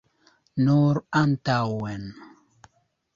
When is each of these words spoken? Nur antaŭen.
Nur 0.69 0.99
antaŭen. 1.19 2.09